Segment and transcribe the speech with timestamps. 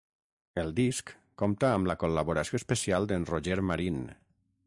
[0.61, 4.01] El disc compta amb la col·laboració especial d'en Roger Marín.